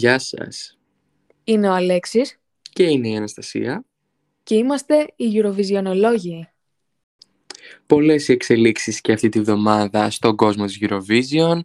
Γεια 0.00 0.18
σας. 0.18 0.78
Είναι 1.44 1.68
ο 1.68 1.72
Αλέξης 1.72 2.40
Και 2.72 2.82
είναι 2.82 3.08
η 3.08 3.16
Αναστασία. 3.16 3.84
και 4.42 4.54
είμαστε 4.54 5.06
οι 5.16 5.26
Eurovisionολόγοι. 5.34 6.48
Πολλές 7.86 8.28
οι 8.28 8.32
εξελίξεις 8.32 9.00
και 9.00 9.12
αυτή 9.12 9.28
τη 9.28 9.40
βδομάδα 9.40 10.10
στον 10.10 10.36
κόσμο 10.36 10.64
της 10.64 10.78
Eurovision. 10.80 11.60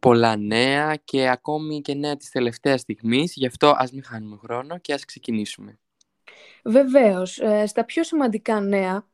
Πολλά 0.00 0.36
νέα 0.36 0.96
και 1.04 1.28
ακόμη 1.28 1.80
και 1.80 1.94
νέα 1.94 2.16
της 2.16 2.30
τελευταίας 2.30 2.80
στιγμής. 2.80 3.32
Γι' 3.34 3.46
αυτό 3.46 3.74
ας 3.76 3.92
μην 3.92 4.04
χάνουμε 4.04 4.36
χρόνο 4.36 4.78
και 4.78 4.92
ας 4.92 5.04
ξεκινήσουμε. 5.04 5.78
Βεβαίως, 6.64 7.38
ε, 7.38 7.66
στα 7.66 7.84
πιο 7.84 8.04
σημαντικά 8.04 8.60
νέα, 8.60 9.06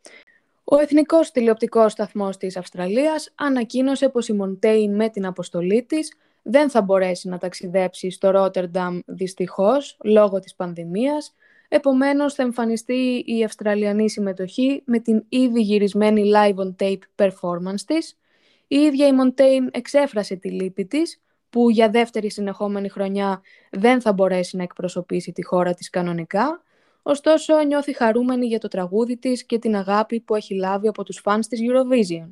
ο 0.65 0.79
Εθνικός 0.79 1.31
Τηλεοπτικός 1.31 1.93
Σταθμός 1.93 2.37
της 2.37 2.57
Αυστραλίας 2.57 3.33
ανακοίνωσε 3.35 4.09
πως 4.09 4.29
η 4.29 4.33
Μοντέιν 4.33 4.95
με 4.95 5.09
την 5.09 5.27
αποστολή 5.27 5.83
της 5.83 6.13
δεν 6.43 6.71
θα 6.71 6.83
μπορέσει 6.83 7.29
να 7.29 7.39
ταξιδέψει 7.39 8.11
στο 8.11 8.31
Ρότερνταμ 8.31 8.99
δυστυχώς 9.07 9.97
λόγω 10.05 10.39
της 10.39 10.55
πανδημίας, 10.55 11.35
επομένως 11.69 12.35
θα 12.35 12.43
εμφανιστεί 12.43 13.23
η 13.27 13.45
Αυστραλιανή 13.45 14.11
συμμετοχή 14.11 14.83
με 14.87 14.99
την 14.99 15.25
ήδη 15.29 15.61
γυρισμένη 15.61 16.31
live 16.35 16.55
on 16.55 16.75
tape 16.79 17.27
performance 17.27 17.81
της. 17.87 18.19
Η 18.67 18.77
ίδια 18.77 19.07
η 19.07 19.11
Montaigne 19.23 19.69
εξέφρασε 19.71 20.37
τη 20.37 20.51
λύπη 20.51 20.87
της, 20.87 21.23
που 21.51 21.71
για 21.71 21.91
δεύτερη 21.91 22.31
συνεχόμενη 22.31 22.89
χρονιά 22.89 23.43
δεν 23.71 24.01
θα 24.01 24.13
μπορέσει 24.13 24.57
να 24.57 24.63
εκπροσωπήσει 24.63 25.33
τη 25.33 25.45
χώρα 25.45 25.75
της 25.75 25.91
κανονικά, 25.91 26.63
ωστόσο 27.03 27.63
νιώθει 27.63 27.93
χαρούμενη 27.93 28.47
για 28.47 28.59
το 28.59 28.69
τραγούδι 28.69 29.17
της 29.17 29.45
και 29.45 29.59
την 29.59 29.77
αγάπη 29.77 30.21
που 30.21 30.35
έχει 30.35 30.55
λάβει 30.55 30.89
από 30.89 31.05
τους 31.05 31.19
φανς 31.19 31.47
της 31.47 31.61
Eurovision 31.63 32.29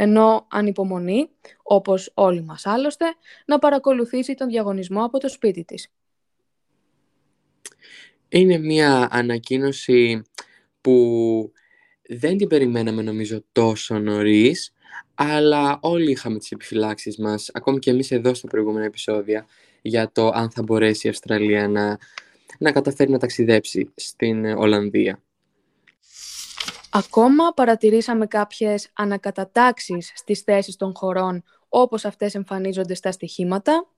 ενώ 0.00 0.46
ανυπομονεί, 0.50 1.28
όπως 1.62 2.10
όλοι 2.14 2.42
μας 2.42 2.66
άλλωστε, 2.66 3.04
να 3.46 3.58
παρακολουθήσει 3.58 4.34
τον 4.34 4.48
διαγωνισμό 4.48 5.04
από 5.04 5.18
το 5.18 5.28
σπίτι 5.28 5.64
της. 5.64 5.88
Είναι 8.28 8.58
μια 8.58 9.08
ανακοίνωση 9.10 10.22
που 10.80 11.52
δεν 12.08 12.36
την 12.36 12.48
περιμέναμε 12.48 13.02
νομίζω 13.02 13.44
τόσο 13.52 13.98
νωρίς, 13.98 14.72
αλλά 15.14 15.78
όλοι 15.80 16.10
είχαμε 16.10 16.38
τις 16.38 16.50
επιφυλάξεις 16.50 17.18
μας, 17.18 17.50
ακόμη 17.52 17.78
και 17.78 17.90
εμείς 17.90 18.10
εδώ 18.10 18.34
στα 18.34 18.48
προηγούμενα 18.48 18.84
επεισόδια, 18.84 19.46
για 19.82 20.10
το 20.12 20.28
αν 20.28 20.50
θα 20.50 20.62
μπορέσει 20.62 21.06
η 21.06 21.10
Αυστραλία 21.10 21.68
να, 21.68 21.98
να 22.58 22.72
καταφέρει 22.72 23.10
να 23.10 23.18
ταξιδέψει 23.18 23.92
στην 23.94 24.44
Ολλανδία. 24.44 25.22
Ακόμα 26.90 27.52
παρατηρήσαμε 27.54 28.26
κάποιες 28.26 28.90
ανακατατάξεις 28.92 30.12
στις 30.14 30.40
θέσεις 30.40 30.76
των 30.76 30.92
χωρών 30.94 31.42
όπως 31.68 32.04
αυτές 32.04 32.34
εμφανίζονται 32.34 32.94
στα 32.94 33.12
στοιχήματα; 33.12 33.88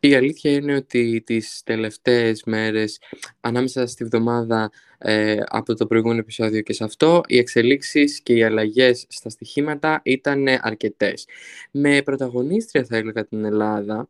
Η 0.00 0.14
αλήθεια 0.14 0.50
είναι 0.50 0.74
ότι 0.74 1.22
τις 1.26 1.62
τελευταίες 1.64 2.42
μέρες, 2.44 3.00
ανάμεσα 3.40 3.86
στη 3.86 4.04
βδομάδα 4.04 4.70
ε, 4.98 5.40
από 5.46 5.74
το 5.74 5.86
προηγούμενο 5.86 6.20
επεισόδιο 6.20 6.60
και 6.60 6.72
σε 6.72 6.84
αυτό, 6.84 7.20
οι 7.26 7.38
εξελίξεις 7.38 8.20
και 8.20 8.32
οι 8.34 8.42
αλλαγές 8.42 9.06
στα 9.08 9.28
στοιχήματα 9.28 10.00
ήταν 10.04 10.46
αρκετές. 10.60 11.26
Με 11.70 12.02
πρωταγωνίστρια 12.02 12.84
θα 12.84 12.96
έλεγα 12.96 13.26
την 13.26 13.44
Ελλάδα, 13.44 14.08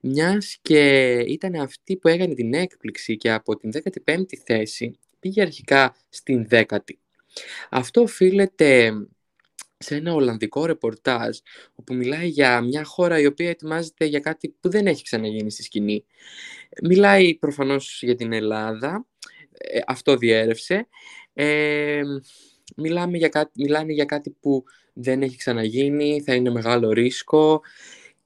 μιας 0.00 0.58
και 0.62 1.12
ήταν 1.26 1.54
αυτή 1.54 1.96
που 1.96 2.08
έκανε 2.08 2.34
την 2.34 2.54
έκπληξη 2.54 3.16
και 3.16 3.32
από 3.32 3.56
την 3.56 3.70
15η 4.04 4.36
θέση 4.44 4.98
πήγε 5.20 5.42
αρχικά 5.42 5.94
στην 6.08 6.46
10η. 6.50 7.03
Αυτό 7.70 8.00
οφείλεται 8.00 8.92
σε 9.78 9.94
ένα 9.94 10.12
Ολλανδικό 10.12 10.66
ρεπορτάζ 10.66 11.38
όπου 11.74 11.94
μιλάει 11.94 12.28
για 12.28 12.60
μια 12.60 12.84
χώρα 12.84 13.18
η 13.18 13.26
οποία 13.26 13.48
ετοιμάζεται 13.48 14.04
για 14.04 14.20
κάτι 14.20 14.56
που 14.60 14.68
δεν 14.70 14.86
έχει 14.86 15.02
ξαναγίνει 15.02 15.50
στη 15.50 15.62
σκηνή. 15.62 16.04
Μιλάει 16.82 17.34
προφανώς 17.34 18.02
για 18.02 18.14
την 18.14 18.32
Ελλάδα, 18.32 19.06
ε, 19.50 19.80
αυτό 19.86 20.16
διέρευσε. 20.16 20.88
Ε, 21.32 22.02
μιλάμε 22.76 23.16
για 23.16 23.28
κάτι, 23.28 23.50
μιλάνε 23.62 23.92
για 23.92 24.04
κάτι 24.04 24.30
που 24.40 24.64
δεν 24.92 25.22
έχει 25.22 25.36
ξαναγίνει, 25.36 26.22
θα 26.22 26.34
είναι 26.34 26.50
μεγάλο 26.50 26.90
ρίσκο. 26.90 27.60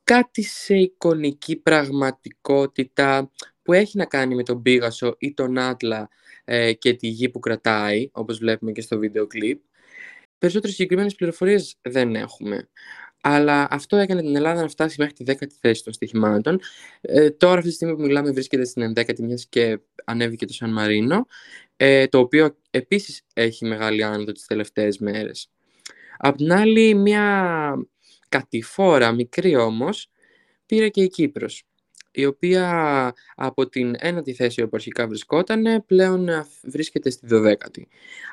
Κάτι 0.04 0.42
σε 0.42 0.74
εικονική 0.74 1.56
πραγματικότητα 1.56 3.30
που 3.62 3.72
έχει 3.72 3.96
να 3.96 4.04
κάνει 4.04 4.34
με 4.34 4.42
τον 4.42 4.62
Πίγασο 4.62 5.14
ή 5.18 5.34
τον 5.34 5.58
Άτλα 5.58 6.08
ε, 6.50 6.72
και 6.72 6.94
τη 6.94 7.06
γη 7.06 7.28
που 7.28 7.38
κρατάει, 7.38 8.08
όπως 8.12 8.38
βλέπουμε 8.38 8.72
και 8.72 8.80
στο 8.80 8.98
βίντεο 8.98 9.26
κλιπ. 9.26 9.60
Περισσότερες 10.38 10.74
συγκεκριμένες 10.74 11.14
πληροφορίες 11.14 11.76
δεν 11.82 12.14
έχουμε. 12.14 12.68
Αλλά 13.20 13.68
αυτό 13.70 13.96
έκανε 13.96 14.20
την 14.20 14.36
Ελλάδα 14.36 14.62
να 14.62 14.68
φτάσει 14.68 14.96
μέχρι 14.98 15.14
τη 15.14 15.24
10η 15.26 15.52
θέση 15.60 15.84
των 15.84 15.92
στοιχημάτων. 15.92 16.60
Ε, 17.00 17.30
τώρα, 17.30 17.54
αυτή 17.54 17.68
τη 17.68 17.74
στιγμή 17.74 17.94
που 17.94 18.02
μιλάμε, 18.02 18.30
βρίσκεται 18.30 18.64
στην 18.64 18.92
11η, 18.96 19.20
μιας 19.20 19.46
και 19.48 19.80
ανέβηκε 20.04 20.46
το 20.46 20.52
Σαν 20.52 20.72
Μαρίνο, 20.72 21.26
ε, 21.76 22.06
το 22.06 22.18
οποίο 22.18 22.56
επίσης 22.70 23.22
έχει 23.34 23.64
μεγάλη 23.64 24.02
άνοδο 24.02 24.32
τις 24.32 24.46
τελευταίες 24.46 24.98
μέρες. 24.98 25.50
Απ' 26.18 26.36
την 26.36 26.52
άλλη, 26.52 26.94
μια 26.94 27.74
κατηφόρα, 28.28 29.12
μικρή 29.12 29.56
όμως, 29.56 30.10
πήρε 30.66 30.88
και 30.88 31.02
η 31.02 31.08
Κύπρος 31.08 31.67
η 32.20 32.26
οποία 32.26 33.14
από 33.34 33.68
την 33.68 33.94
ένατη 33.98 34.34
θέση 34.34 34.62
όπου 34.62 34.76
αρχικά 34.76 35.06
βρισκόταν 35.06 35.84
πλέον 35.86 36.28
βρίσκεται 36.62 37.10
στη 37.10 37.26
12η. 37.30 37.82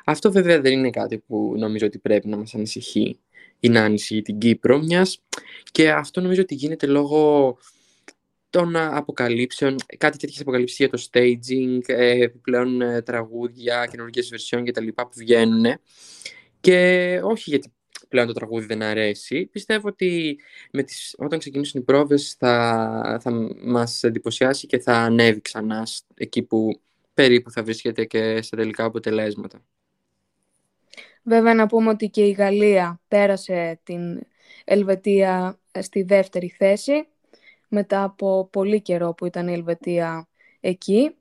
Αυτό 0.04 0.32
βέβαια 0.32 0.60
δεν 0.60 0.72
είναι 0.72 0.90
κάτι 0.90 1.18
που 1.18 1.54
νομίζω 1.58 1.86
ότι 1.86 1.98
πρέπει 1.98 2.28
να 2.28 2.36
μας 2.36 2.54
ανησυχεί 2.54 3.18
ή 3.60 3.68
να 3.68 3.82
ανησυχεί 3.82 4.22
την 4.22 4.38
Κύπρο, 4.38 4.78
μιας 4.78 5.22
και 5.72 5.90
αυτό 5.90 6.20
νομίζω 6.20 6.40
ότι 6.42 6.54
γίνεται 6.54 6.86
λόγω 6.86 7.56
των 8.50 8.76
αποκαλύψεων, 8.76 9.76
κάτι 9.98 10.18
τέτοιες 10.18 10.40
αποκαλύψεις 10.40 10.78
για 10.78 10.88
το 10.88 11.06
staging, 11.10 11.80
ε, 11.86 12.22
επιπλέον 12.22 12.80
ε, 12.80 13.02
τραγούδια, 13.02 13.86
καινούργιες 13.90 14.28
βερσιόν 14.28 14.64
και 14.64 14.70
τα 14.70 14.80
λοιπά 14.80 15.04
που 15.04 15.12
βγαίνουν 15.16 15.64
και 16.60 17.20
όχι 17.22 17.50
γιατί 17.50 17.72
πλέον 18.08 18.26
το 18.26 18.32
τραγούδι 18.32 18.66
δεν 18.66 18.82
αρέσει. 18.82 19.46
Πιστεύω 19.46 19.88
ότι 19.88 20.38
με 20.72 20.82
τις, 20.82 21.14
όταν 21.18 21.38
ξεκινήσουν 21.38 21.80
οι 21.80 21.84
πρόβες 21.84 22.34
θα, 22.38 23.18
θα 23.22 23.30
μας 23.64 24.02
εντυπωσιάσει 24.02 24.66
και 24.66 24.78
θα 24.78 24.92
ανέβει 24.92 25.40
ξανά 25.40 25.86
εκεί 26.14 26.42
που 26.42 26.80
περίπου 27.14 27.50
θα 27.50 27.62
βρίσκεται 27.62 28.04
και 28.04 28.42
στα 28.42 28.56
τελικά 28.56 28.84
αποτελέσματα. 28.84 29.62
Βέβαια 31.22 31.54
να 31.54 31.66
πούμε 31.66 31.90
ότι 31.90 32.08
και 32.08 32.24
η 32.24 32.30
Γαλλία 32.30 33.00
πέρασε 33.08 33.80
την 33.82 34.20
Ελβετία 34.64 35.58
στη 35.80 36.02
δεύτερη 36.02 36.48
θέση 36.48 37.08
μετά 37.68 38.02
από 38.02 38.48
πολύ 38.52 38.80
καιρό 38.80 39.14
που 39.14 39.26
ήταν 39.26 39.48
η 39.48 39.52
Ελβετία 39.52 40.28
εκεί. 40.60 41.16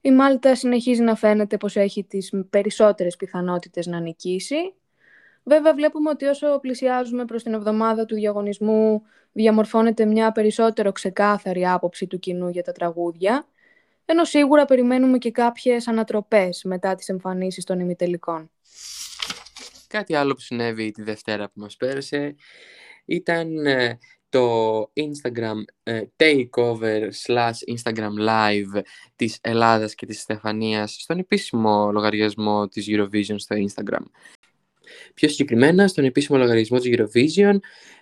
Η 0.00 0.10
Μάλτα 0.10 0.56
συνεχίζει 0.56 1.02
να 1.02 1.14
φαίνεται 1.14 1.56
πως 1.56 1.76
έχει 1.76 2.04
τις 2.04 2.32
περισσότερες 2.50 3.16
πιθανότητες 3.16 3.86
να 3.86 4.00
νικήσει 4.00 4.74
Βέβαια 5.44 5.74
βλέπουμε 5.74 6.10
ότι 6.10 6.24
όσο 6.24 6.58
πλησιάζουμε 6.60 7.24
προς 7.24 7.42
την 7.42 7.52
εβδομάδα 7.54 8.04
του 8.04 8.14
διαγωνισμού 8.14 9.02
διαμορφώνεται 9.32 10.04
μια 10.04 10.32
περισσότερο 10.32 10.92
ξεκάθαρη 10.92 11.66
άποψη 11.66 12.06
του 12.06 12.18
κοινού 12.18 12.48
για 12.48 12.62
τα 12.62 12.72
τραγούδια, 12.72 13.46
ενώ 14.04 14.24
σίγουρα 14.24 14.64
περιμένουμε 14.64 15.18
και 15.18 15.30
κάποιες 15.30 15.88
ανατροπές 15.88 16.62
μετά 16.64 16.94
τις 16.94 17.08
εμφανίσεις 17.08 17.64
των 17.64 17.80
ημιτελικών. 17.80 18.50
Κάτι 19.86 20.14
άλλο 20.14 20.34
που 20.34 20.40
συνέβη 20.40 20.90
τη 20.90 21.02
Δευτέρα 21.02 21.44
που 21.44 21.60
μας 21.60 21.76
πέρασε 21.76 22.34
ήταν 23.04 23.66
ε, 23.66 23.98
το 24.28 24.80
Instagram 24.80 25.62
ε, 25.82 26.02
takeover 26.16 27.08
slash 27.26 27.74
Instagram 27.76 28.28
live 28.28 28.80
της 29.16 29.38
Ελλάδας 29.40 29.94
και 29.94 30.06
της 30.06 30.20
Στεφανίας 30.20 30.96
στον 31.00 31.18
επίσημο 31.18 31.90
λογαριασμό 31.92 32.68
της 32.68 32.86
Eurovision 32.88 33.34
στο 33.36 33.56
Instagram. 33.56 34.04
Πιο 35.14 35.28
συγκεκριμένα, 35.28 35.88
στον 35.88 36.04
επίσημο 36.04 36.38
λογαριασμό 36.38 36.78
της 36.78 36.94
Eurovision 36.96 37.56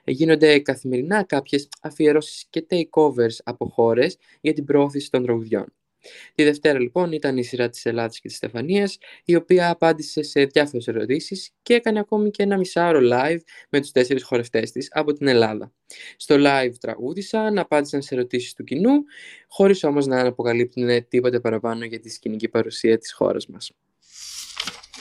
γίνονται 0.05 0.59
καθημερινά 0.59 1.23
κάποιες 1.23 1.69
αφιερώσεις 1.81 2.47
και 2.51 2.67
takeovers 2.71 3.37
από 3.45 3.67
χώρες 3.67 4.17
για 4.41 4.53
την 4.53 4.65
πρόθεση 4.65 5.11
των 5.11 5.23
τραγουδιών. 5.23 5.73
Τη 6.35 6.45
Δευτέρα 6.45 6.79
λοιπόν 6.79 7.13
ήταν 7.13 7.37
η 7.37 7.45
σειρά 7.45 7.69
της 7.69 7.87
Ελλάδας 7.87 8.21
και 8.21 8.29
της 8.29 8.37
Στεφανίας, 8.37 8.99
η 9.25 9.35
οποία 9.35 9.71
απάντησε 9.71 10.23
σε 10.23 10.45
διάφορες 10.45 10.89
ερωτήσεις 10.89 11.51
και 11.63 11.75
έκανε 11.75 11.99
ακόμη 11.99 12.31
και 12.31 12.43
ένα 12.43 12.57
μισάωρο 12.57 13.01
live 13.13 13.41
με 13.69 13.81
τους 13.81 13.91
τέσσερις 13.91 14.23
χορευτές 14.23 14.71
της 14.71 14.89
από 14.93 15.13
την 15.13 15.27
Ελλάδα. 15.27 15.73
Στο 16.17 16.37
live 16.39 16.73
τραγούδισαν, 16.81 17.59
απάντησαν 17.59 18.03
σε 18.03 18.15
ερωτήσεις 18.15 18.55
του 18.55 18.65
κοινού, 18.65 18.93
χωρίς 19.49 19.85
όμως 19.85 20.07
να 20.07 20.27
αποκαλύπτουν 20.27 21.09
τίποτε 21.09 21.41
παραπάνω 21.41 21.85
για 21.85 22.01
τη 22.01 22.11
σκηνική 22.11 22.49
παρουσία 22.49 22.99
της 22.99 23.13
χώρας 23.13 23.47
μας. 23.47 23.73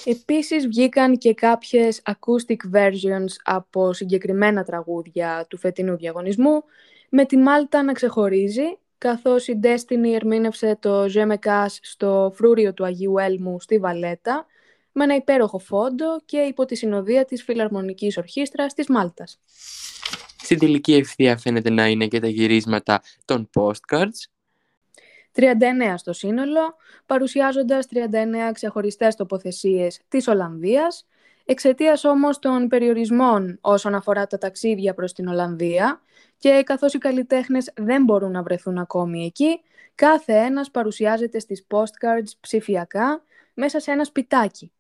Επίσης 0.06 0.68
βγήκαν 0.68 1.18
και 1.18 1.34
κάποιες 1.34 2.02
acoustic 2.06 2.76
versions 2.76 3.34
από 3.44 3.94
συγκεκριμένα 3.94 4.64
τραγούδια 4.64 5.46
του 5.50 5.58
φετινού 5.58 5.98
διαγωνισμού, 5.98 6.64
με 7.10 7.26
τη 7.26 7.38
Μάλτα 7.38 7.84
να 7.84 7.94
ξεχωρίζει, 7.94 8.78
καθώς 8.98 9.48
η 9.48 9.60
Destiny 9.64 10.14
ερμήνευσε 10.14 10.78
το 10.80 11.10
Ζέμεκας 11.10 11.80
στο 11.82 12.32
φρούριο 12.36 12.74
του 12.74 12.86
Αγίου 12.86 13.18
Έλμου 13.18 13.60
στη 13.60 13.80
Βαλέτα, 13.80 14.46
με 14.92 15.04
ένα 15.04 15.16
υπέροχο 15.16 15.60
φόντο 15.60 16.06
και 16.26 16.38
υπό 16.38 16.66
τη 16.66 16.76
συνοδεία 16.76 17.26
της 17.26 17.44
Φιλαρμονικής 17.44 18.18
Ορχήστρας 18.18 18.74
της 18.74 18.88
Μάλτας. 18.88 19.40
Στην 20.44 20.60
τελική 20.60 20.94
ευθεία 20.94 21.38
φαίνεται 21.38 21.70
να 21.70 21.88
είναι 21.88 22.08
και 22.08 22.20
τα 22.20 22.28
γυρίσματα 22.28 23.02
των 23.26 23.50
postcards, 23.54 24.20
39 25.32 25.98
στο 25.98 26.14
σύνολο, 26.14 26.76
παρουσιάζοντας 27.06 27.88
39 27.88 28.52
ξεχωριστές 28.54 29.16
τοποθεσίες 29.16 30.02
της 30.08 30.28
Ολλανδίας, 30.28 31.08
εξαιτίας 31.46 32.04
όμως 32.04 32.40
των 32.40 32.68
περιορισμών 32.68 33.58
όσον 33.62 33.96
αφορά 33.96 34.28
τα 34.28 34.38
ταξίδια 34.38 34.94
προς 34.94 35.14
την 35.14 35.28
Ολλανδία 35.28 36.02
και 36.38 36.62
καθώς 36.66 36.94
οι 36.94 36.98
καλλιτέχνες 36.98 37.72
δεν 37.76 38.04
μπορούν 38.04 38.32
να 38.32 38.44
βρεθούν 38.44 38.78
ακόμη 38.78 39.26
εκεί, 39.26 39.62
κάθε 39.96 40.34
ένας 40.34 40.72
παρουσιάζεται 40.72 41.40
στις 41.40 41.66
postcards 41.70 42.32
ψηφιακά 42.40 43.24
μέσα 43.54 43.80
σε 43.80 43.92
ένα 43.92 44.04
σπιτάκι, 44.04 44.72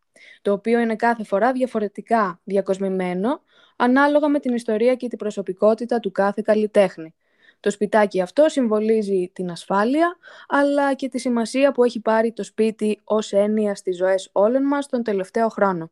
το 0.41 0.51
οποίο 0.51 0.79
είναι 0.79 0.95
κάθε 0.95 1.23
φορά 1.23 1.51
διαφορετικά 1.51 2.39
διακοσμημένο, 2.43 3.41
ανάλογα 3.75 4.27
με 4.27 4.39
την 4.39 4.53
ιστορία 4.53 4.95
και 4.95 5.07
την 5.07 5.17
προσωπικότητα 5.17 5.99
του 5.99 6.11
κάθε 6.11 6.41
καλλιτέχνη. 6.45 7.13
Το 7.61 7.69
σπιτάκι 7.69 8.21
αυτό 8.21 8.49
συμβολίζει 8.49 9.31
την 9.33 9.51
ασφάλεια, 9.51 10.17
αλλά 10.47 10.93
και 10.93 11.09
τη 11.09 11.19
σημασία 11.19 11.71
που 11.71 11.83
έχει 11.83 11.99
πάρει 11.99 12.31
το 12.31 12.43
σπίτι 12.43 12.99
ως 13.03 13.31
έννοια 13.31 13.75
στις 13.75 13.97
ζωές 13.97 14.29
όλων 14.31 14.63
μας 14.63 14.87
τον 14.87 15.03
τελευταίο 15.03 15.47
χρόνο. 15.49 15.91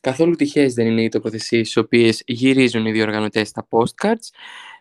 Καθόλου 0.00 0.34
τυχαίες 0.34 0.74
δεν 0.74 0.86
είναι 0.86 1.02
οι 1.02 1.08
τοποθεσίες 1.08 1.68
στις 1.68 1.82
οποίες 1.82 2.22
γυρίζουν 2.26 2.86
οι 2.86 2.92
διοργανωτές 2.92 3.48
στα 3.48 3.68
postcards, 3.70 4.28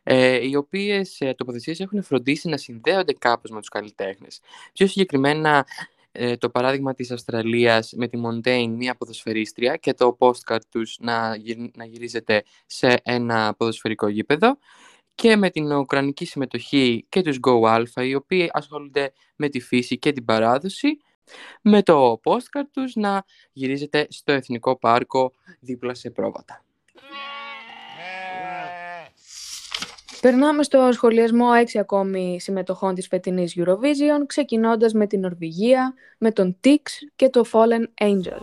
ε, 0.03 0.47
οι 0.47 0.55
οποίες 0.55 1.19
ε, 1.19 1.33
τοποθεσίες 1.33 1.79
έχουν 1.79 2.03
φροντίσει 2.03 2.49
να 2.49 2.57
συνδέονται 2.57 3.13
κάπως 3.13 3.51
με 3.51 3.59
τους 3.59 3.69
καλλιτέχνες. 3.69 4.39
Πιο 4.73 4.87
συγκεκριμένα 4.87 5.65
ε, 6.11 6.37
το 6.37 6.49
παράδειγμα 6.49 6.93
της 6.93 7.11
Αυστραλίας 7.11 7.93
με 7.95 8.07
τη 8.07 8.17
Montaigne, 8.25 8.73
μία 8.77 8.95
ποδοσφαιρίστρια 8.95 9.75
και 9.75 9.93
το 9.93 10.17
postcard 10.19 10.61
τους 10.69 10.97
να, 10.99 11.35
να 11.73 11.85
γυρίζεται 11.85 12.43
σε 12.65 12.95
ένα 13.03 13.53
ποδοσφαιρικό 13.57 14.07
γήπεδο 14.07 14.57
και 15.15 15.35
με 15.35 15.49
την 15.49 15.71
ουκρανική 15.71 16.25
συμμετοχή 16.25 17.05
και 17.09 17.21
τους 17.21 17.39
Go 17.47 17.61
Alpha, 17.61 18.05
οι 18.05 18.15
οποίοι 18.15 18.49
ασχολούνται 18.53 19.13
με 19.35 19.49
τη 19.49 19.59
φύση 19.59 19.97
και 19.97 20.11
την 20.11 20.25
παράδοση, 20.25 20.97
με 21.61 21.83
το 21.83 22.19
postcard 22.23 22.67
τους 22.71 22.95
να 22.95 23.23
γυρίζεται 23.51 24.07
στο 24.09 24.31
Εθνικό 24.31 24.77
Πάρκο 24.77 25.33
δίπλα 25.59 25.93
σε 25.93 26.09
πρόβατα. 26.09 26.63
Περνάμε 30.21 30.63
στο 30.63 30.89
σχολιασμό 30.91 31.47
έξι 31.59 31.79
ακόμη 31.79 32.37
συμμετοχών 32.39 32.95
της 32.95 33.07
φετινής 33.07 33.55
Eurovision, 33.57 34.25
ξεκινώντας 34.25 34.93
με 34.93 35.07
την 35.07 35.19
Νορβηγία, 35.19 35.93
με 36.17 36.31
τον 36.31 36.57
Tix 36.63 36.79
και 37.15 37.29
το 37.29 37.43
Fallen 37.51 38.05
Angel. 38.05 38.41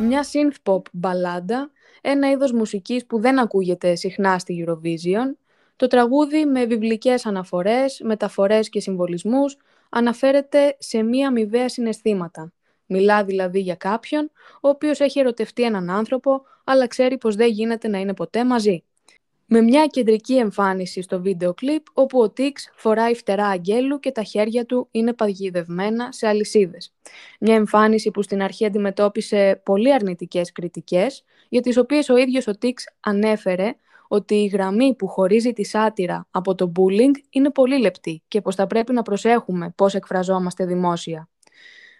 Μια 0.00 0.24
synth 0.32 0.72
pop 0.72 0.82
μπαλάντα 0.92 1.70
ένα 2.00 2.30
είδος 2.30 2.52
μουσικής 2.52 3.06
που 3.06 3.20
δεν 3.20 3.38
ακούγεται 3.38 3.94
συχνά 3.94 4.38
στη 4.38 4.64
Eurovision. 4.66 5.36
Το 5.76 5.86
τραγούδι 5.86 6.44
με 6.44 6.64
βιβλικές 6.64 7.26
αναφορές, 7.26 8.00
μεταφορές 8.04 8.68
και 8.68 8.80
συμβολισμούς 8.80 9.56
αναφέρεται 9.88 10.76
σε 10.78 11.02
μία 11.02 11.28
αμοιβαία 11.28 11.68
συναισθήματα. 11.68 12.52
Μιλά 12.86 13.24
δηλαδή 13.24 13.60
για 13.60 13.74
κάποιον 13.74 14.30
ο 14.60 14.68
οποίος 14.68 15.00
έχει 15.00 15.18
ερωτευτεί 15.18 15.62
έναν 15.62 15.90
άνθρωπο, 15.90 16.42
αλλά 16.64 16.86
ξέρει 16.86 17.18
πως 17.18 17.34
δεν 17.36 17.50
γίνεται 17.50 17.88
να 17.88 17.98
είναι 17.98 18.14
ποτέ 18.14 18.44
μαζί 18.44 18.84
με 19.50 19.60
μια 19.60 19.86
κεντρική 19.86 20.36
εμφάνιση 20.36 21.02
στο 21.02 21.20
βίντεο 21.20 21.54
κλιπ 21.54 21.82
όπου 21.92 22.20
ο 22.20 22.30
Τίξ 22.30 22.70
φοράει 22.74 23.14
φτερά 23.14 23.46
αγγέλου 23.46 24.00
και 24.00 24.10
τα 24.10 24.22
χέρια 24.22 24.66
του 24.66 24.88
είναι 24.90 25.12
παγιδευμένα 25.12 26.12
σε 26.12 26.26
αλυσίδες. 26.26 26.94
Μια 27.40 27.54
εμφάνιση 27.54 28.10
που 28.10 28.22
στην 28.22 28.42
αρχή 28.42 28.64
αντιμετώπισε 28.64 29.60
πολύ 29.64 29.92
αρνητικές 29.92 30.52
κριτικές, 30.52 31.24
για 31.48 31.60
τις 31.60 31.76
οποίες 31.76 32.08
ο 32.08 32.16
ίδιος 32.16 32.46
ο 32.46 32.58
Τίξ 32.58 32.84
ανέφερε 33.00 33.74
ότι 34.08 34.34
η 34.34 34.46
γραμμή 34.46 34.94
που 34.94 35.06
χωρίζει 35.06 35.52
τη 35.52 35.64
σάτυρα 35.64 36.26
από 36.30 36.54
το 36.54 36.72
bullying 36.76 37.14
είναι 37.30 37.50
πολύ 37.50 37.78
λεπτή 37.78 38.22
και 38.28 38.40
πως 38.40 38.54
θα 38.54 38.66
πρέπει 38.66 38.92
να 38.92 39.02
προσέχουμε 39.02 39.72
πώς 39.76 39.94
εκφραζόμαστε 39.94 40.66
δημόσια. 40.66 41.28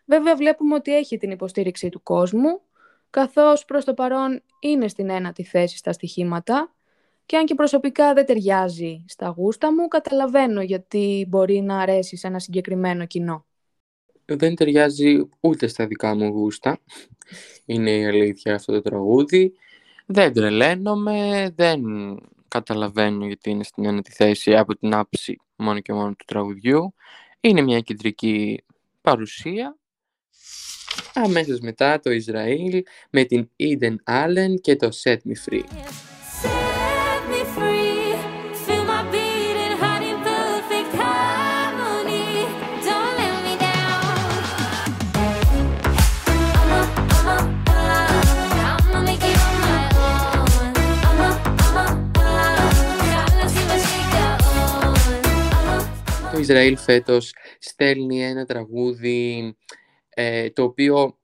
Βέβαια 0.05 0.37
βλέπουμε 0.37 0.75
ότι 0.75 0.97
έχει 0.97 1.19
την 1.19 1.31
υποστήριξη 1.31 1.89
του 1.89 2.03
κόσμου, 2.03 2.61
καθώς 3.11 3.65
προς 3.65 3.85
το 3.85 3.95
παρόν 3.95 4.43
είναι 4.61 4.89
στην 4.89 5.11
ένατη 5.11 5.45
θέση 5.45 5.77
στα 5.77 5.93
στοιχήματα, 5.93 6.73
και 7.29 7.37
αν 7.37 7.45
και 7.45 7.55
προσωπικά 7.55 8.13
δεν 8.13 8.27
ταιριάζει 8.27 9.05
στα 9.09 9.29
γούστα 9.29 9.73
μου, 9.73 9.89
καταλαβαίνω 9.89 10.63
γιατί 10.63 11.27
μπορεί 11.29 11.61
να 11.61 11.79
αρέσει 11.79 12.17
σε 12.17 12.27
ένα 12.27 12.39
συγκεκριμένο 12.39 13.07
κοινό. 13.07 13.47
Δεν 14.25 14.55
ταιριάζει 14.55 15.29
ούτε 15.41 15.67
στα 15.67 15.87
δικά 15.87 16.15
μου 16.15 16.27
γούστα. 16.27 16.79
Είναι 17.67 17.91
η 17.91 18.05
αλήθεια 18.05 18.55
αυτό 18.55 18.73
το 18.73 18.81
τραγούδι. 18.81 19.53
Δεν 20.07 20.33
τρελαίνομαι, 20.33 21.51
δεν 21.55 21.83
καταλαβαίνω 22.49 23.27
γιατί 23.27 23.51
είναι 23.51 23.65
στην 23.65 23.85
ένατη 23.85 24.13
θέση 24.13 24.57
από 24.57 24.77
την 24.77 24.95
άψη 24.95 25.41
μόνο 25.57 25.81
και 25.81 25.93
μόνο 25.93 26.09
του 26.09 26.25
τραγουδιού. 26.27 26.95
Είναι 27.41 27.61
μια 27.61 27.81
κεντρική 27.81 28.65
παρουσία. 29.01 29.79
Αμέσως 31.15 31.61
μετά 31.61 32.01
το 32.01 32.11
Ισραήλ 32.11 32.83
με 33.11 33.25
την 33.25 33.51
Eden 33.57 33.97
Allen 34.05 34.61
και 34.61 34.77
το 34.77 34.89
Set 35.03 35.17
Me 35.17 35.49
Free. 35.49 35.65
Ισραήλ 56.49 56.77
φέτος 56.77 57.35
στέλνει 57.59 58.25
ένα 58.25 58.45
τραγούδι 58.45 59.57
ε, 60.09 60.51
το 60.51 60.63
οποίο 60.63 61.19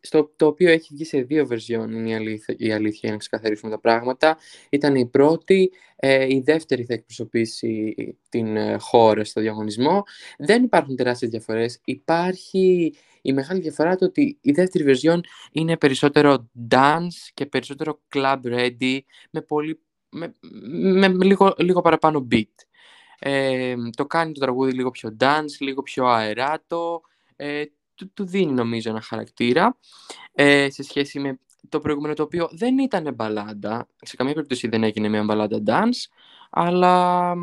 στο, 0.00 0.32
το 0.36 0.46
οποίο 0.46 0.70
έχει 0.70 0.94
βγει 0.94 1.04
σε 1.04 1.22
δύο 1.22 1.48
version 1.50 1.88
είναι 1.90 2.08
η 2.08 2.14
αλήθεια, 2.14 2.54
η 2.58 2.72
αλήθεια 2.72 3.00
για 3.02 3.10
να 3.10 3.16
ξεκαθαρίσουμε 3.16 3.70
τα 3.70 3.80
πράγματα. 3.80 4.38
Ήταν 4.70 4.94
η 4.94 5.06
πρώτη, 5.06 5.72
ε, 5.96 6.34
η 6.34 6.42
δεύτερη 6.44 6.84
θα 6.84 6.94
εκπροσωπήσει 6.94 7.94
την 8.28 8.56
ε, 8.56 8.76
χώρα 8.78 9.24
στο 9.24 9.40
διαγωνισμό. 9.40 10.02
Δεν 10.38 10.64
υπάρχουν 10.64 10.96
τεράστιες 10.96 11.30
διαφορές. 11.30 11.80
Υπάρχει 11.84 12.94
η 13.22 13.32
μεγάλη 13.32 13.60
διαφορά 13.60 13.96
το 13.96 14.04
ότι 14.04 14.38
η 14.40 14.52
δεύτερη 14.52 14.84
version 14.88 15.20
είναι 15.52 15.76
περισσότερο 15.76 16.50
dance 16.70 17.30
και 17.34 17.46
περισσότερο 17.46 18.00
club 18.14 18.40
ready 18.44 18.98
με, 19.30 19.40
πολύ, 19.40 19.80
με, 20.08 20.34
με 21.08 21.24
λίγο, 21.24 21.54
λίγο 21.58 21.80
παραπάνω 21.80 22.26
beat. 22.30 22.54
Ε, 23.24 23.74
το 23.96 24.06
κάνει 24.06 24.32
το 24.32 24.40
τραγούδι 24.40 24.72
λίγο 24.72 24.90
πιο 24.90 25.16
dance, 25.20 25.60
λίγο 25.60 25.82
πιο 25.82 26.06
αεράτο, 26.06 27.00
ε, 27.36 27.64
του, 27.94 28.12
του 28.14 28.24
δίνει 28.24 28.52
νομίζω 28.52 28.90
ένα 28.90 29.00
χαρακτήρα 29.00 29.78
ε, 30.32 30.70
σε 30.70 30.82
σχέση 30.82 31.18
με 31.18 31.38
το 31.68 31.80
προηγούμενο 31.80 32.14
το 32.14 32.22
οποίο 32.22 32.48
δεν 32.52 32.78
ήταν 32.78 33.14
μπαλάντα, 33.14 33.88
σε 34.02 34.16
καμία 34.16 34.34
περίπτωση 34.34 34.68
δεν 34.68 34.82
έγινε 34.82 35.08
μια 35.08 35.24
μπαλάντα 35.24 35.62
dance, 35.66 36.10
αλλά 36.50 37.34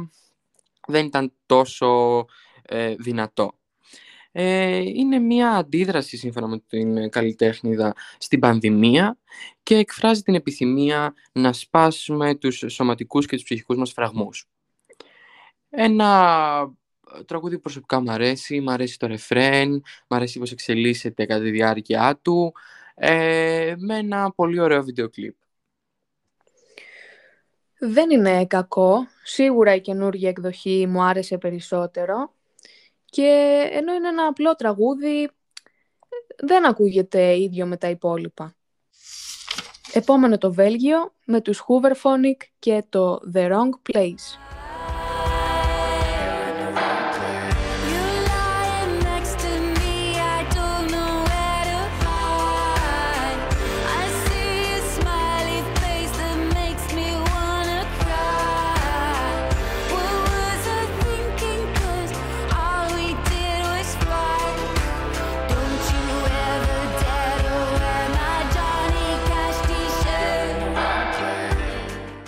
δεν 0.87 1.05
ήταν 1.05 1.33
τόσο 1.45 2.25
ε, 2.61 2.95
δυνατό. 2.95 3.53
Ε, 4.31 4.77
είναι 4.77 5.19
μια 5.19 5.49
αντίδραση 5.51 6.17
σύμφωνα 6.17 6.47
με 6.47 6.59
την 6.67 7.09
καλλιτέχνηδα 7.09 7.93
στην 8.17 8.39
πανδημία 8.39 9.17
και 9.63 9.75
εκφράζει 9.75 10.21
την 10.21 10.35
επιθυμία 10.35 11.13
να 11.31 11.53
σπάσουμε 11.53 12.35
τους 12.35 12.63
σωματικούς 12.67 13.25
και 13.25 13.35
τους 13.35 13.43
ψυχικούς 13.43 13.77
μας 13.77 13.91
φραγμούς. 13.91 14.47
Ένα 15.69 16.71
ε, 17.17 17.23
τραγούδι 17.23 17.55
που 17.55 17.61
προσωπικά 17.61 18.01
μου 18.01 18.11
αρέσει, 18.11 18.59
μου 18.59 18.71
αρέσει 18.71 18.99
το 18.99 19.07
ρεφρέν, 19.07 19.71
μου 19.71 20.17
αρέσει 20.17 20.39
πώς 20.39 20.51
εξελίσσεται 20.51 21.25
κατά 21.25 21.43
τη 21.43 21.49
διάρκεια 21.49 22.19
του, 22.21 22.53
ε, 22.95 23.73
με 23.77 23.97
ένα 23.97 24.31
πολύ 24.31 24.59
ωραίο 24.59 24.83
βίντεο 24.83 25.09
κλιπ. 25.09 25.35
Δεν 27.79 28.09
είναι 28.09 28.45
κακό. 28.45 29.07
Σίγουρα 29.23 29.75
η 29.75 29.81
καινούργια 29.81 30.29
εκδοχή 30.29 30.87
μου 30.87 31.01
άρεσε 31.01 31.37
περισσότερο. 31.37 32.33
Και 33.05 33.67
ενώ 33.71 33.93
είναι 33.93 34.07
ένα 34.07 34.25
απλό 34.25 34.55
τραγούδι, 34.55 35.29
δεν 36.37 36.65
ακούγεται 36.65 37.39
ίδιο 37.39 37.65
με 37.65 37.77
τα 37.77 37.89
υπόλοιπα. 37.89 38.55
Επόμενο 39.93 40.37
το 40.37 40.53
Βέλγιο 40.53 41.13
με 41.25 41.41
τους 41.41 41.63
Hooverphonic 41.67 42.47
και 42.59 42.83
το 42.89 43.19
The 43.33 43.51
Wrong 43.51 43.91
Place. 43.91 44.48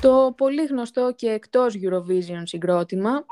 Το 0.01 0.33
πολύ 0.37 0.65
γνωστό 0.65 1.13
και 1.15 1.29
εκτός 1.29 1.75
Eurovision 1.81 2.41
συγκρότημα 2.43 3.25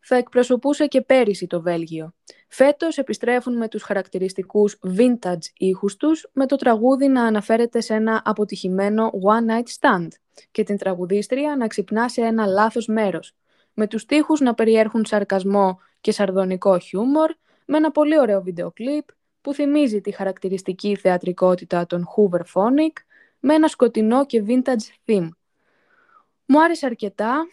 θα 0.00 0.16
εκπροσωπούσε 0.16 0.86
και 0.86 1.00
πέρυσι 1.00 1.46
το 1.46 1.60
Βέλγιο. 1.60 2.14
Φέτος 2.48 2.98
επιστρέφουν 2.98 3.56
με 3.56 3.68
τους 3.68 3.82
χαρακτηριστικούς 3.82 4.78
vintage 4.96 5.42
ήχους 5.56 5.96
τους, 5.96 6.28
με 6.32 6.46
το 6.46 6.56
τραγούδι 6.56 7.08
να 7.08 7.22
αναφέρεται 7.22 7.80
σε 7.80 7.94
ένα 7.94 8.22
αποτυχημένο 8.24 9.10
one 9.10 9.50
night 9.50 9.66
stand 9.80 10.08
και 10.50 10.62
την 10.62 10.76
τραγουδίστρια 10.76 11.56
να 11.56 11.66
ξυπνά 11.66 12.08
σε 12.08 12.20
ένα 12.20 12.46
λάθος 12.46 12.86
μέρος, 12.86 13.34
με 13.74 13.86
τους 13.86 14.02
στίχους 14.02 14.40
να 14.40 14.54
περιέρχουν 14.54 15.04
σαρκασμό 15.04 15.78
και 16.00 16.12
σαρδονικό 16.12 16.78
χιούμορ, 16.78 17.30
με 17.66 17.76
ένα 17.76 17.90
πολύ 17.90 18.18
ωραίο 18.18 18.42
βίντεο 18.42 18.70
κλιπ 18.72 19.04
που 19.40 19.54
θυμίζει 19.54 20.00
τη 20.00 20.10
χαρακτηριστική 20.10 20.96
θεατρικότητα 20.96 21.86
των 21.86 22.04
Hoover 22.04 22.40
Phonic, 22.40 22.92
με 23.40 23.54
ένα 23.54 23.68
σκοτεινό 23.68 24.26
και 24.26 24.44
vintage 24.46 25.06
theme. 25.06 25.28
Μου 26.50 26.62
άρεσε 26.62 26.86
αρκετά, 26.86 27.48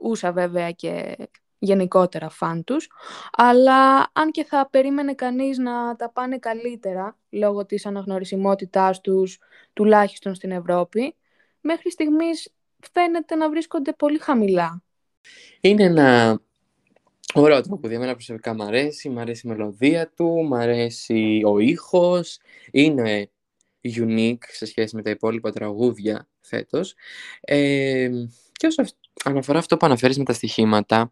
ούσα 0.00 0.32
βέβαια 0.32 0.70
και 0.70 1.16
γενικότερα 1.58 2.28
φαν 2.28 2.64
τους, 2.64 2.88
αλλά 3.32 4.10
αν 4.12 4.30
και 4.30 4.44
θα 4.44 4.68
περίμενε 4.70 5.14
κανείς 5.14 5.58
να 5.58 5.96
τα 5.96 6.10
πάνε 6.10 6.38
καλύτερα 6.38 7.16
λόγω 7.30 7.66
της 7.66 7.86
αναγνωρισιμότητάς 7.86 9.00
τους, 9.00 9.38
τουλάχιστον 9.72 10.34
στην 10.34 10.50
Ευρώπη, 10.50 11.14
μέχρι 11.60 11.90
στιγμής 11.90 12.52
φαίνεται 12.92 13.34
να 13.34 13.50
βρίσκονται 13.50 13.92
πολύ 13.92 14.18
χαμηλά. 14.18 14.82
Είναι 15.60 15.84
ένα 15.84 16.40
ωραίο 17.34 17.60
τραγούδι. 17.60 17.94
Εμένα 17.94 18.12
προσωπικά 18.12 18.54
μου 18.54 18.62
αρέσει, 18.62 19.08
μου 19.08 19.20
αρέσει 19.20 19.46
η 19.46 19.50
μελωδία 19.50 20.12
του, 20.16 20.26
μου 20.26 20.54
αρέσει 20.54 21.42
ο 21.46 21.58
ήχος, 21.58 22.38
είναι 22.70 23.30
unique 23.84 24.44
σε 24.48 24.66
σχέση 24.66 24.96
με 24.96 25.02
τα 25.02 25.10
υπόλοιπα 25.10 25.50
τραγούδια 25.52 26.28
φέτος. 26.40 26.94
Ε, 27.40 28.10
και 28.52 28.66
όσο 28.66 28.82
αναφορά 29.24 29.58
αυτό 29.58 29.76
που 29.76 29.86
αναφέρεις 29.86 30.18
με 30.18 30.24
τα 30.24 30.32
στοιχήματα, 30.32 31.10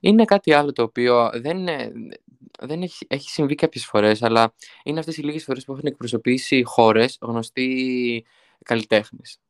είναι 0.00 0.24
κάτι 0.24 0.52
άλλο 0.52 0.72
το 0.72 0.82
οποίο 0.82 1.30
δεν, 1.34 1.66
δεν 2.60 2.82
έχει, 2.82 3.06
έχει 3.08 3.30
συμβεί 3.30 3.54
κάποιες 3.54 3.84
φορές, 3.84 4.22
αλλά 4.22 4.54
είναι 4.84 4.98
αυτές 4.98 5.16
οι 5.16 5.22
λίγες 5.22 5.44
φορές 5.44 5.64
που 5.64 5.72
έχουν 5.72 5.86
εκπροσωπήσει 5.86 6.62
χώρες 6.62 7.18
γνωστοί 7.20 8.26
καλλιτέχνες. 8.64 9.40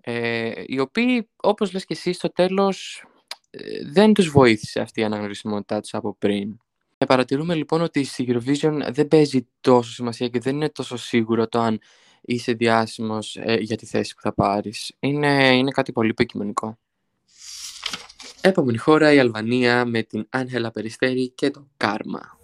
Ε, 0.00 0.62
οι 0.66 0.78
οποίοι, 0.78 1.28
όπως 1.36 1.72
λες 1.72 1.84
και 1.84 1.94
εσύ, 1.94 2.12
στο 2.12 2.32
τέλος 2.32 3.04
ε, 3.50 3.90
δεν 3.90 4.12
τους 4.12 4.28
βοήθησε 4.28 4.80
αυτή 4.80 5.00
η 5.00 5.04
αναγνωρισιμότητά 5.04 5.80
τους 5.80 5.94
από 5.94 6.16
πριν. 6.18 6.56
Ε, 6.98 7.04
παρατηρούμε 7.04 7.54
λοιπόν 7.54 7.80
ότι 7.80 8.04
στη 8.04 8.26
Eurovision 8.28 8.80
δεν 8.90 9.08
παίζει 9.08 9.48
τόσο 9.60 9.92
σημασία 9.92 10.28
και 10.28 10.40
δεν 10.40 10.54
είναι 10.54 10.68
τόσο 10.68 10.96
σίγουρο 10.96 11.48
το 11.48 11.58
αν 11.58 11.80
είσαι 12.20 12.52
διάσημος 12.52 13.36
ε, 13.36 13.56
για 13.60 13.76
τη 13.76 13.86
θέση 13.86 14.14
που 14.14 14.20
θα 14.20 14.34
πάρεις. 14.34 14.96
Είναι, 14.98 15.56
είναι 15.56 15.70
κάτι 15.70 15.92
πολύ 15.92 16.08
υποκειμενικό. 16.08 16.78
Επόμενη 18.40 18.78
χώρα 18.78 19.12
η 19.12 19.18
Αλβανία 19.18 19.84
με 19.84 20.02
την 20.02 20.26
Άγγελα 20.30 20.70
Περιστέρη 20.70 21.28
και 21.28 21.50
το 21.50 21.66
Κάρμα. 21.76 22.38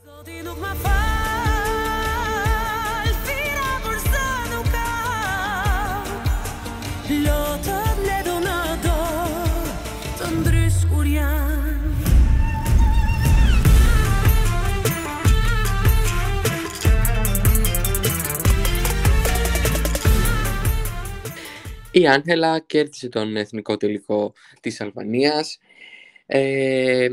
Η 21.95 22.09
Άγγελα 22.09 22.59
κέρδισε 22.59 23.09
τον 23.09 23.37
εθνικό 23.37 23.77
τελικό 23.77 24.33
της 24.61 24.81
Αλβανίας, 24.81 25.59
ε, 26.27 27.09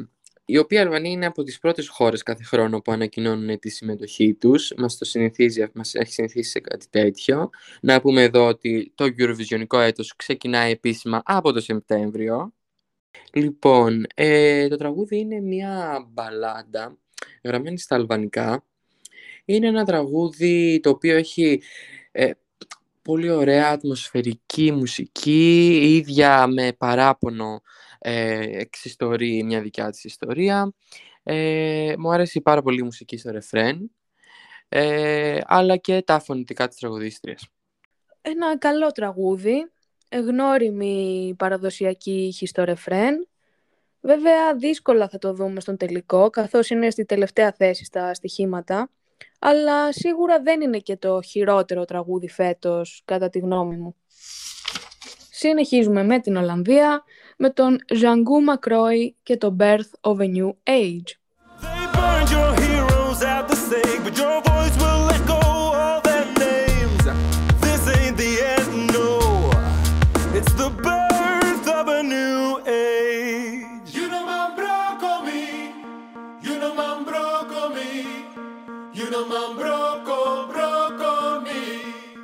η 0.46 0.58
οποία 0.58 0.82
Αλβανία 0.82 1.12
είναι 1.12 1.26
από 1.26 1.44
τις 1.44 1.60
πρώτες 1.60 1.88
χώρες 1.88 2.24
κάθε 2.24 2.44
χρόνο 2.44 2.80
που 2.82 2.92
ανακοινώνουν 2.92 3.60
τη 3.60 3.70
συμμετοχή 3.70 4.34
τους. 4.34 4.74
Μας 4.78 4.98
το 4.98 5.06
συνηθίζει, 5.06 5.68
μας 5.74 5.94
έχει 5.96 6.12
συνηθίσει 6.12 6.50
σε 6.50 6.60
κάτι 6.60 6.86
τέτοιο. 6.90 7.50
Να 7.82 8.02
πούμε 8.02 8.22
εδώ 8.24 8.48
ότι 8.48 8.92
το 8.96 9.06
Eurovisionικό 9.18 9.80
έτος 9.80 10.16
ξεκινάει 10.16 10.72
επίσημα 10.72 11.22
από 11.26 11.52
το 11.52 11.60
Σεπτέμβριο. 11.60 12.54
Λοιπόν, 13.34 14.06
ε, 14.16 14.68
το 14.68 14.76
τραγούδι 14.78 15.18
είναι 15.18 15.40
μια 15.40 16.06
μπαλάντα 16.10 16.98
γραμμένη 17.44 17.80
στα 17.80 17.96
αλβανικά. 17.96 18.66
Είναι 19.46 19.68
ένα 19.68 19.86
τραγούδι 19.86 20.80
το 20.84 20.90
οποίο 20.90 21.16
έχει 21.16 21.62
ε, 22.12 22.32
πολύ 23.02 23.30
ωραία 23.30 23.70
ατμοσφαιρική 23.70 24.72
μουσική, 24.72 25.80
ίδια 25.98 26.48
με 26.48 26.74
παράπονο 26.74 27.62
ε, 28.00 28.60
εξιστορεί 28.60 29.44
μια 29.44 29.62
δικιά 29.62 29.90
της 29.90 30.04
ιστορία. 30.04 30.74
Ε, 31.24 31.94
μου 31.98 32.12
αρέσει 32.12 32.42
πάρα 32.42 32.62
πολύ 32.62 32.80
η 32.80 32.84
μουσική 32.84 33.18
στο 33.18 33.32
ρεφρέν, 33.32 33.92
ε, 34.70 35.40
αλλά 35.46 35.78
και 35.78 36.02
τα 36.02 36.20
φωνητικά 36.20 36.68
της 36.68 36.78
τραγουδίστριας. 36.78 37.48
Ένα 38.22 38.58
καλό 38.58 38.92
τραγούδι, 38.92 39.72
γνώριμη 40.12 41.34
παραδοσιακή 41.38 42.26
ήχη 42.26 42.46
στο 42.46 42.64
ρεφρέν. 42.64 43.28
Βέβαια 44.02 44.56
δύσκολα 44.56 45.10
θα 45.10 45.18
το 45.18 45.34
δούμε 45.34 45.60
στον 45.60 45.78
τελικό, 45.78 46.30
καθώς 46.30 46.70
είναι 46.70 46.90
στη 46.90 47.06
τελευταία 47.06 47.52
θέση 47.52 47.84
στα 47.86 48.14
στοιχήματα 48.14 48.90
αλλά 49.40 49.92
σίγουρα 49.92 50.42
δεν 50.42 50.62
είναι 50.62 50.78
και 50.80 50.98
το 50.98 51.22
χειρότερο 51.22 51.86
τραγούδι 51.86 52.30
φέτος, 52.30 53.02
κατά 53.06 53.30
τη 53.30 53.40
γνώμη 53.40 53.78
μου. 53.78 53.96
Συνεχίζουμε 55.32 56.04
με 56.04 56.20
την 56.20 56.36
Ολλανδία, 56.36 57.04
με 57.38 57.50
τον 57.50 57.78
Ζαγκού 57.94 58.42
Μακρόι 58.42 59.18
και 59.24 59.38
το 59.38 59.56
Birth 59.60 59.92
of 60.02 60.18
a 60.18 60.36
New 60.36 60.50
Age. 60.64 61.19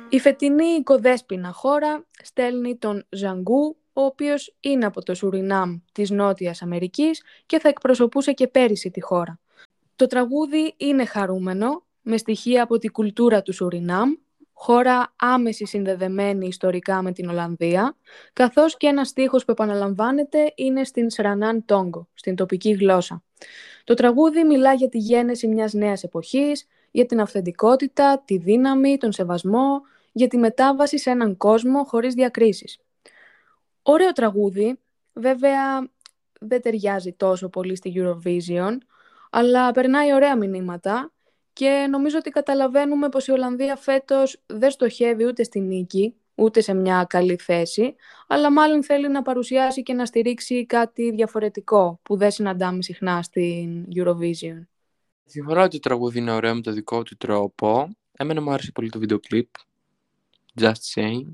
Η 0.08 0.20
φετινή 0.20 0.66
οικοδέσποινα 0.66 1.52
χώρα 1.52 2.06
στέλνει 2.22 2.76
τον 2.76 3.06
Ζαγκού, 3.08 3.76
ο 3.92 4.02
οποίος 4.02 4.56
είναι 4.60 4.86
από 4.86 5.02
το 5.02 5.14
Σουρινάμ 5.14 5.78
της 5.92 6.10
Νότιας 6.10 6.62
Αμερικής 6.62 7.22
και 7.46 7.58
θα 7.58 7.68
εκπροσωπούσε 7.68 8.32
και 8.32 8.48
πέρυσι 8.48 8.90
τη 8.90 9.00
χώρα. 9.00 9.40
Το 9.96 10.06
τραγούδι 10.06 10.74
είναι 10.76 11.04
χαρούμενο, 11.04 11.84
με 12.02 12.16
στοιχεία 12.16 12.62
από 12.62 12.78
την 12.78 12.92
κουλτούρα 12.92 13.42
του 13.42 13.52
Σουρινάμ, 13.52 14.12
χώρα 14.52 15.14
άμεση 15.16 15.66
συνδεδεμένη 15.66 16.46
ιστορικά 16.46 17.02
με 17.02 17.12
την 17.12 17.28
Ολλανδία, 17.28 17.96
καθώς 18.32 18.76
και 18.76 18.86
ένας 18.86 19.08
στίχος 19.08 19.44
που 19.44 19.50
επαναλαμβάνεται 19.50 20.52
είναι 20.54 20.84
στην 20.84 21.10
Σρανάν 21.10 21.64
Τόγκο, 21.64 22.08
στην 22.14 22.34
τοπική 22.34 22.70
γλώσσα. 22.70 23.22
Το 23.84 23.94
τραγούδι 23.94 24.44
μιλά 24.44 24.72
για 24.72 24.88
τη 24.88 24.98
γέννηση 24.98 25.46
μιας 25.48 25.72
νέας 25.72 26.02
εποχής, 26.02 26.66
για 26.96 27.06
την 27.06 27.20
αυθεντικότητα, 27.20 28.22
τη 28.24 28.36
δύναμη, 28.38 28.96
τον 28.96 29.12
σεβασμό, 29.12 29.80
για 30.12 30.28
τη 30.28 30.36
μετάβαση 30.36 30.98
σε 30.98 31.10
έναν 31.10 31.36
κόσμο 31.36 31.84
χωρίς 31.84 32.14
διακρίσεις. 32.14 32.78
Ωραίο 33.82 34.12
τραγούδι, 34.12 34.78
βέβαια 35.12 35.90
δεν 36.40 36.62
ταιριάζει 36.62 37.12
τόσο 37.12 37.48
πολύ 37.48 37.76
στη 37.76 37.92
Eurovision, 37.96 38.76
αλλά 39.30 39.70
περνάει 39.70 40.14
ωραία 40.14 40.36
μηνύματα 40.36 41.12
και 41.52 41.86
νομίζω 41.90 42.18
ότι 42.18 42.30
καταλαβαίνουμε 42.30 43.08
πως 43.08 43.26
η 43.26 43.30
Ολλανδία 43.30 43.76
φέτος 43.76 44.42
δεν 44.46 44.70
στοχεύει 44.70 45.26
ούτε 45.26 45.42
στη 45.42 45.60
νίκη, 45.60 46.14
ούτε 46.34 46.60
σε 46.60 46.74
μια 46.74 47.06
καλή 47.08 47.36
θέση, 47.36 47.94
αλλά 48.26 48.52
μάλλον 48.52 48.84
θέλει 48.84 49.08
να 49.08 49.22
παρουσιάσει 49.22 49.82
και 49.82 49.92
να 49.92 50.06
στηρίξει 50.06 50.66
κάτι 50.66 51.10
διαφορετικό 51.10 52.00
που 52.02 52.16
δεν 52.16 52.30
συναντάμε 52.30 52.82
συχνά 52.82 53.22
στην 53.22 53.86
Eurovision. 53.96 54.75
Συμφωνώ 55.26 55.62
ότι 55.62 55.78
το 55.78 55.88
τραγούδι 55.88 56.18
είναι 56.18 56.32
ωραίο 56.32 56.54
με 56.54 56.60
το 56.60 56.72
δικό 56.72 57.02
του 57.02 57.16
τρόπο. 57.16 57.96
Εμένα 58.12 58.40
μου 58.40 58.50
άρεσε 58.50 58.72
πολύ 58.72 58.90
το 58.90 58.98
βίντεο 58.98 59.20
κλιπ. 59.20 59.48
Just 60.60 60.72
saying. 60.94 61.32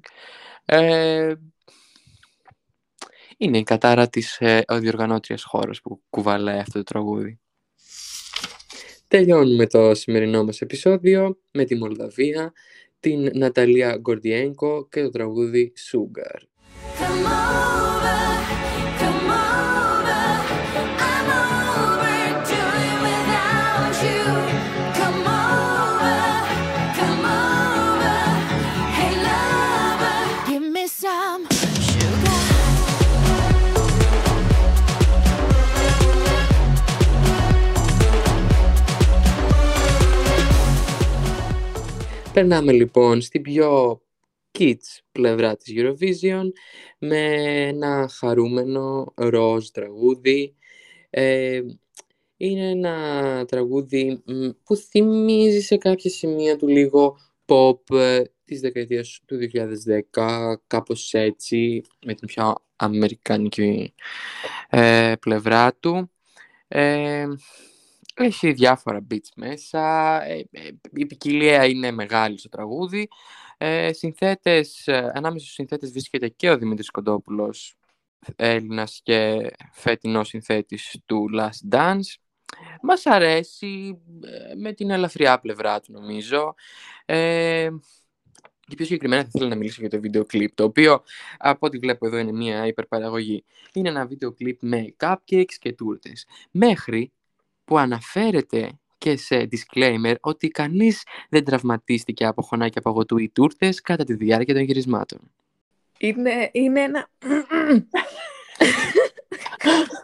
Ε, 0.64 1.34
είναι 3.36 3.58
η 3.58 3.62
κατάρα 3.62 4.08
της 4.08 4.40
ε, 4.40 4.64
διοργανώτριας 4.72 5.42
χώρας 5.42 5.80
που 5.80 6.02
κουβαλάει 6.10 6.58
αυτό 6.58 6.78
το 6.78 6.82
τραγούδι. 6.82 7.38
Τελειώνουμε 9.08 9.66
το 9.66 9.94
σημερινό 9.94 10.44
μας 10.44 10.60
επεισόδιο 10.60 11.38
με 11.50 11.64
τη 11.64 11.74
Μολδαβία, 11.74 12.52
την 13.00 13.30
Ναταλία 13.34 13.96
Γκορδιέγκο 13.96 14.88
και 14.88 15.02
το 15.02 15.10
τραγούδι 15.10 15.72
Sugar. 15.90 16.40
Περνάμε 42.32 42.72
λοιπόν 42.72 43.20
στην 43.20 43.42
πιο 43.42 44.00
kids 44.58 45.00
πλευρά 45.12 45.56
της 45.56 45.72
Eurovision 45.76 46.44
με 46.98 47.18
ένα 47.68 48.08
χαρούμενο 48.18 49.12
ροζ 49.16 49.66
τραγούδι. 49.68 50.54
Ε, 51.10 51.60
είναι 52.36 52.70
ένα 52.70 53.44
τραγούδι 53.48 54.22
που 54.64 54.76
θυμίζει 54.76 55.60
σε 55.60 55.76
κάποια 55.76 56.10
σημεία 56.10 56.56
του 56.56 56.68
λίγο 56.68 57.16
pop 57.46 57.96
ε, 57.96 58.22
της 58.44 58.60
δεκαετίας 58.60 59.20
του 59.26 59.38
2010, 60.12 60.54
κάπως 60.66 61.14
έτσι, 61.14 61.82
με 62.06 62.14
την 62.14 62.26
πιο 62.26 62.54
αμερικανική 62.76 63.94
ε, 64.70 65.12
πλευρά 65.20 65.74
του. 65.74 66.10
Ε, 68.14 68.24
έχει 68.24 68.52
διάφορα 68.52 69.06
beats 69.10 69.28
μέσα, 69.36 69.80
ε, 70.24 70.46
η 70.92 71.06
ποικιλία 71.06 71.66
είναι 71.66 71.90
μεγάλη 71.90 72.38
στο 72.38 72.48
τραγούδι. 72.48 73.08
Ε, 73.58 73.92
συνθέτες, 73.92 74.88
ανάμεσα 74.88 75.44
στους 75.44 75.54
συνθέτες 75.54 75.90
βρίσκεται 75.90 76.28
και 76.28 76.50
ο 76.50 76.58
Δημήτρης 76.58 76.90
Κοντόπουλος, 76.90 77.76
Έλληνας 78.36 79.00
και 79.02 79.50
φετινός 79.72 80.28
συνθέτης 80.28 81.00
του 81.06 81.30
Last 81.38 81.74
Dance. 81.74 82.16
Μας 82.82 83.06
αρέσει 83.06 83.98
με 84.56 84.72
την 84.72 84.90
ελαφριά 84.90 85.40
πλευρά 85.40 85.80
του 85.80 85.92
νομίζω. 85.92 86.54
Ε, 87.04 87.68
και 88.60 88.74
πιο 88.76 88.84
συγκεκριμένα 88.84 89.22
θα 89.22 89.28
ήθελα 89.34 89.48
να 89.48 89.56
μιλήσω 89.56 89.80
για 89.80 89.90
το 89.90 90.00
βίντεο 90.00 90.24
κλιπ, 90.24 90.54
το 90.54 90.64
οποίο 90.64 91.02
από 91.38 91.66
ό,τι 91.66 91.78
βλέπω 91.78 92.06
εδώ 92.06 92.16
είναι 92.16 92.32
μια 92.32 92.66
υπερπαραγωγή. 92.66 93.44
Είναι 93.72 93.88
ένα 93.88 94.06
βίντεο 94.06 94.32
κλιπ 94.32 94.58
με 94.62 94.94
cupcakes 94.98 95.54
και 95.58 95.72
τούρτες. 95.72 96.26
Μέχρι 96.50 97.12
που 97.72 97.78
αναφέρεται 97.78 98.78
και 98.98 99.16
σε 99.16 99.48
disclaimer 99.50 100.14
ότι 100.20 100.48
κανείς 100.48 101.02
δεν 101.28 101.44
τραυματίστηκε 101.44 102.26
από 102.26 102.42
χωνάκια 102.42 102.80
παγωτού 102.80 103.18
ή 103.18 103.28
τούρτες 103.28 103.80
κατά 103.80 104.04
τη 104.04 104.14
διάρκεια 104.14 104.54
των 104.54 104.62
γυρισμάτων. 104.62 105.20
Είναι, 105.98 106.50
είναι 106.52 106.80
ένα... 106.80 107.08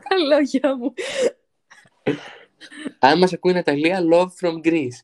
Τα 0.09 0.17
λόγια 0.29 0.77
μου. 0.77 0.95
Αν 2.99 3.19
μας 3.19 3.33
ακούει 3.33 3.53
η 3.53 3.55
Ναταλία, 3.55 4.01
love 4.13 4.29
from 4.41 4.67
Greece. 4.67 4.99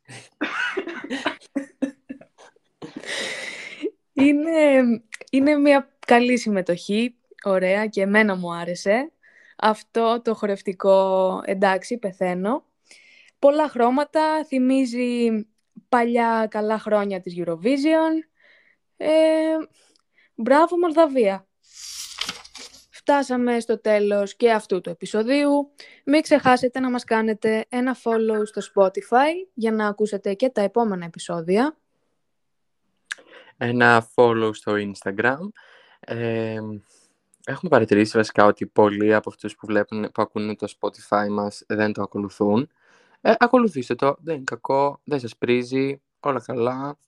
Είναι, 4.12 4.82
είναι 5.30 5.54
μια 5.54 5.96
καλή 6.06 6.38
συμμετοχή, 6.38 7.14
ωραία 7.44 7.86
και 7.86 8.02
εμένα 8.02 8.36
μου 8.36 8.54
άρεσε. 8.54 9.12
Αυτό 9.66 10.20
το 10.24 10.34
χορευτικό, 10.34 11.40
εντάξει, 11.44 11.98
πεθαίνω. 11.98 12.64
Πολλά 13.38 13.68
χρώματα, 13.68 14.44
θυμίζει 14.44 15.30
παλιά 15.88 16.46
καλά 16.50 16.78
χρόνια 16.78 17.20
της 17.20 17.34
Eurovision. 17.36 18.28
Ε, 18.96 19.10
μπράβο 20.34 20.78
Μολδαβία. 20.78 21.46
Φτάσαμε 22.90 23.60
στο 23.60 23.80
τέλος 23.80 24.36
και 24.36 24.52
αυτού 24.52 24.80
του 24.80 24.90
επεισοδίου. 24.90 25.72
Μην 26.04 26.22
ξεχάσετε 26.22 26.80
να 26.80 26.90
μας 26.90 27.04
κάνετε 27.04 27.64
ένα 27.68 27.96
follow 28.04 28.42
στο 28.44 28.60
Spotify 28.74 29.48
για 29.54 29.72
να 29.72 29.86
ακούσετε 29.86 30.34
και 30.34 30.48
τα 30.48 30.60
επόμενα 30.60 31.04
επεισόδια 31.04 31.76
ένα 33.56 34.08
follow 34.14 34.50
στο 34.52 34.74
Instagram. 34.76 35.48
Ε, 36.00 36.58
έχουμε 37.44 37.70
παρατηρήσει 37.70 38.16
βασικά 38.16 38.44
ότι 38.44 38.66
πολλοί 38.66 39.14
από 39.14 39.30
αυτούς 39.30 39.54
που, 39.54 39.66
βλέπουν, 39.66 40.10
που 40.12 40.22
ακούνε 40.22 40.54
το 40.54 40.72
Spotify 40.80 41.28
μας 41.30 41.62
δεν 41.66 41.92
το 41.92 42.02
ακολουθούν. 42.02 42.70
Ε, 43.20 43.34
ακολουθήστε 43.38 43.94
το, 43.94 44.16
δεν 44.18 44.34
είναι 44.34 44.44
κακό, 44.44 45.00
δεν 45.04 45.20
σας 45.20 45.36
πρίζει, 45.36 46.02
όλα 46.20 46.40
καλά. 46.40 46.98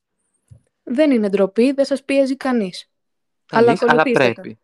Δεν 0.83 1.11
είναι 1.11 1.29
ντροπή, 1.29 1.72
δεν 1.72 1.85
σας 1.85 2.05
πιέζει 2.05 2.37
κανείς. 2.37 2.90
αλλά, 3.51 3.79
αλλά 3.87 4.03
πρέπει. 4.03 4.59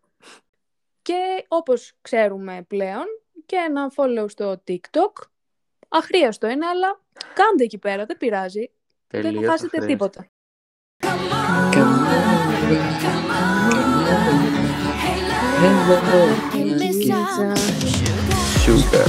Και 1.02 1.44
όπως 1.48 1.92
ξέρουμε 2.00 2.64
πλέον, 2.68 3.04
και 3.46 3.56
ένα 3.56 3.92
follow 3.96 4.24
στο 4.28 4.62
TikTok. 4.66 5.12
Αχρίαστο 5.88 6.48
είναι, 6.48 6.66
αλλά 6.66 7.00
κάντε 7.34 7.64
εκεί 7.64 7.78
πέρα, 7.78 8.06
δεν 8.06 8.16
πειράζει. 8.16 8.70
δεν 9.06 9.34
θα 9.34 9.50
χάσετε 9.50 9.86
τίποτα. 9.86 10.26
Hello, 15.62 15.94
Sugar. 16.90 17.54
Sugar. 18.64 19.06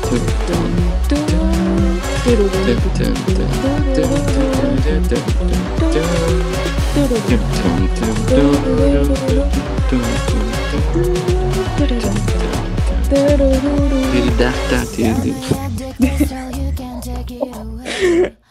Sugar. 0.00 0.30
Sugar. 18.08 18.43